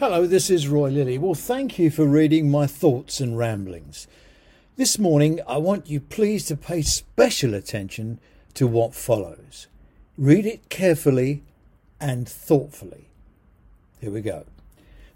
[0.00, 1.18] Hello, this is Roy Lilly.
[1.18, 4.08] Well, thank you for reading my thoughts and ramblings.
[4.76, 8.18] This morning, I want you please to pay special attention
[8.54, 9.66] to what follows.
[10.16, 11.42] Read it carefully
[12.00, 13.10] and thoughtfully.
[14.00, 14.46] Here we go.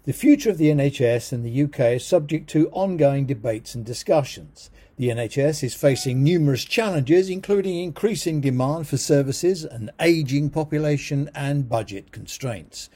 [0.03, 4.69] The future of the NHS in the UK is subject to ongoing debates and discussions.
[4.97, 11.67] The NHS is facing numerous challenges, including increasing demand for services, an ageing population, and
[11.67, 12.91] budget constraints.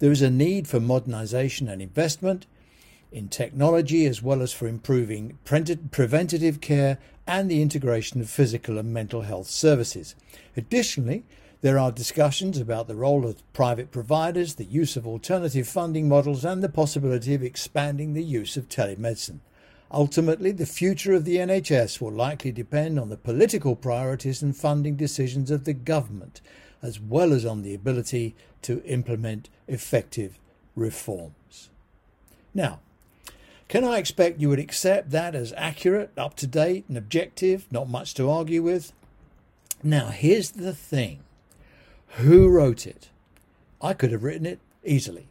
[0.00, 2.46] There is a need for modernisation and investment
[3.12, 8.92] in technology as well as for improving preventative care and the integration of physical and
[8.92, 10.16] mental health services.
[10.56, 11.24] Additionally,
[11.60, 16.44] there are discussions about the role of private providers, the use of alternative funding models,
[16.44, 19.38] and the possibility of expanding the use of telemedicine.
[19.90, 24.96] Ultimately, the future of the NHS will likely depend on the political priorities and funding
[24.96, 26.40] decisions of the government,
[26.84, 30.38] as well as on the ability to implement effective
[30.76, 31.70] reforms.
[32.52, 32.80] Now,
[33.68, 37.66] can I expect you would accept that as accurate, up to date, and objective?
[37.70, 38.92] Not much to argue with.
[39.82, 41.20] Now, here's the thing
[42.18, 43.08] who wrote it?
[43.80, 45.26] I could have written it easily.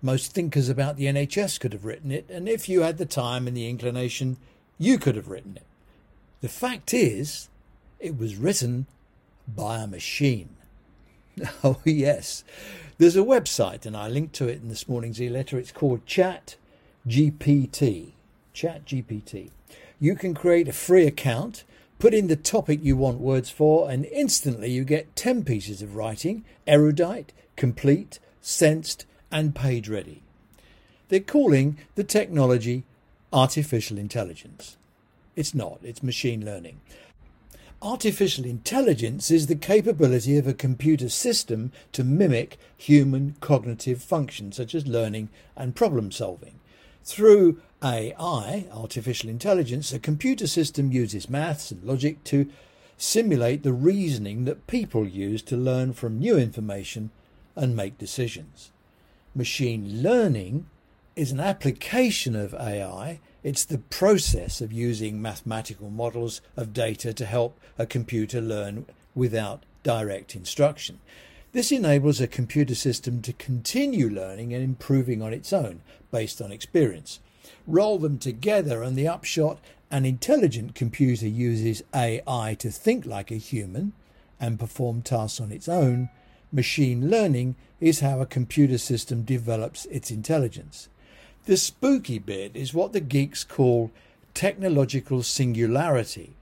[0.00, 3.48] Most thinkers about the NHS could have written it, and if you had the time
[3.48, 4.36] and the inclination,
[4.78, 5.66] you could have written it.
[6.40, 7.48] The fact is,
[7.98, 8.86] it was written
[9.48, 10.50] by a machine.
[11.64, 12.44] Oh, yes.
[12.98, 15.58] There's a website, and I linked to it in this morning's e letter.
[15.58, 16.56] It's called Chat
[17.08, 18.12] GPT.
[18.52, 19.50] Chat GPT.
[19.98, 21.64] You can create a free account
[22.02, 25.94] Put in the topic you want words for, and instantly you get 10 pieces of
[25.94, 30.20] writing erudite, complete, sensed, and page ready.
[31.10, 32.82] They're calling the technology
[33.32, 34.76] artificial intelligence.
[35.36, 36.80] It's not, it's machine learning.
[37.82, 44.72] Artificial intelligence is the capability of a computer system to mimic human cognitive functions such
[44.72, 46.60] as learning and problem solving.
[47.02, 52.48] Through AI, artificial intelligence, a computer system uses maths and logic to
[52.96, 57.10] simulate the reasoning that people use to learn from new information
[57.56, 58.70] and make decisions.
[59.34, 60.66] Machine learning
[61.14, 63.20] is an application of AI.
[63.42, 69.64] It's the process of using mathematical models of data to help a computer learn without
[69.82, 71.00] direct instruction.
[71.52, 76.50] This enables a computer system to continue learning and improving on its own based on
[76.50, 77.20] experience.
[77.66, 79.58] Roll them together, and the upshot
[79.90, 83.92] an intelligent computer uses AI to think like a human
[84.40, 86.08] and perform tasks on its own.
[86.50, 90.88] Machine learning is how a computer system develops its intelligence.
[91.44, 93.90] The spooky bit is what the geeks call
[94.32, 96.34] technological singularity,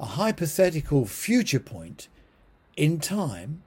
[0.00, 2.08] a hypothetical future point
[2.76, 3.62] in time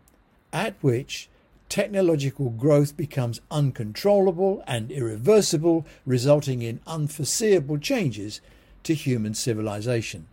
[0.52, 1.30] at which
[1.70, 8.42] technological growth becomes uncontrollable and irreversible, resulting in unforeseeable changes
[8.82, 10.26] to human civilization.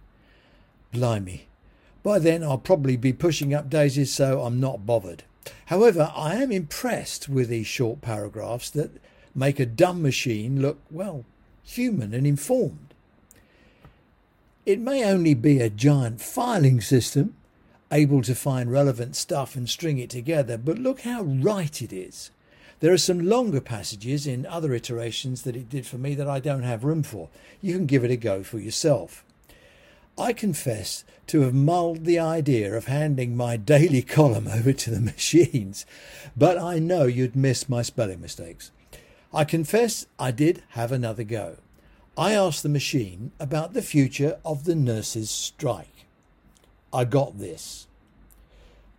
[0.92, 1.46] Blimey.
[2.02, 5.24] By then, I'll probably be pushing up daisies, so I'm not bothered.
[5.66, 8.92] However, I am impressed with these short paragraphs that
[9.36, 11.24] make a dumb machine look, well,
[11.62, 12.94] human and informed.
[14.64, 17.34] It may only be a giant filing system,
[17.92, 22.30] able to find relevant stuff and string it together, but look how right it is.
[22.80, 26.40] There are some longer passages in other iterations that it did for me that I
[26.40, 27.28] don't have room for.
[27.62, 29.24] You can give it a go for yourself.
[30.18, 35.00] I confess to have mulled the idea of handing my daily column over to the
[35.00, 35.86] machines,
[36.36, 38.70] but I know you'd miss my spelling mistakes.
[39.36, 41.58] I confess I did have another go.
[42.16, 46.06] I asked the machine about the future of the nurses' strike.
[46.90, 47.86] I got this.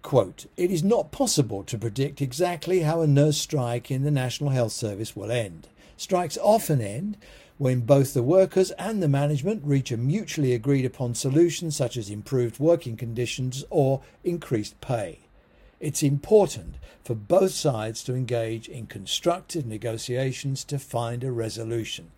[0.04, 4.52] Quote, it is not possible to predict exactly how a nurse strike in the National
[4.52, 5.70] Health Service will end.
[5.98, 7.18] Strikes often end
[7.58, 12.12] when both the workers and the management reach a mutually agreed upon solution, such as
[12.12, 15.18] improved working conditions or increased pay.
[15.80, 22.12] It's important for both sides to engage in constructive negotiations to find a resolution.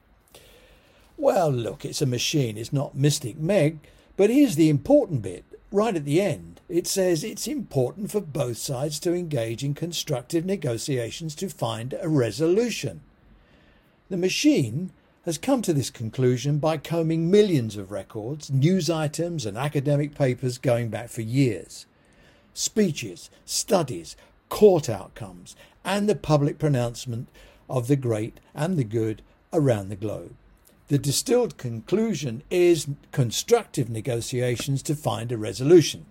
[1.17, 3.79] Well, look, it's a machine, it's not Mystic Meg,
[4.15, 8.57] but here's the important bit right at the end, it says it's important for both
[8.57, 13.01] sides to engage in constructive negotiations to find a resolution.
[14.09, 14.91] The machine
[15.25, 20.57] has come to this conclusion by combing millions of records, news items, and academic papers
[20.57, 21.85] going back for years.
[22.53, 24.15] Speeches, studies,
[24.49, 25.55] court outcomes,
[25.85, 27.29] and the public pronouncement
[27.69, 29.21] of the great and the good
[29.53, 30.35] around the globe.
[30.87, 36.05] The distilled conclusion is constructive negotiations to find a resolution.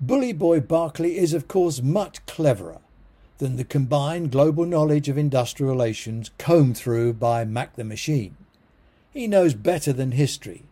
[0.00, 2.78] Bully Boy Barclay is, of course, much cleverer.
[3.42, 8.36] than the combined global knowledge of industrial relations combed through by Mac the Machine.
[9.10, 10.62] He knows better than history.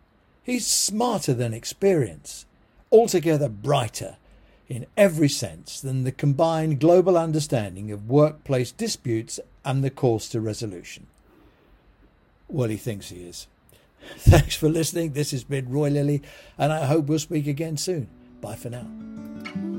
[0.41, 2.45] He's smarter than experience,
[2.89, 4.15] altogether brighter
[4.71, 10.39] in every sense than the combined global understanding of workplace disputes and the course to
[10.39, 11.07] resolution.
[12.47, 13.47] Well, he thinks he is.
[14.17, 15.11] Thanks for listening.
[15.11, 16.21] This has been Roy Lilly,
[16.57, 18.07] and I hope we'll speak again soon.
[18.39, 19.70] Bye for now.